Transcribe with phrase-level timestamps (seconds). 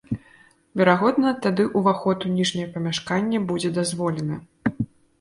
[0.81, 4.45] Верагодна, тады ўваход у ніжняе памяшканне будзе дазволены.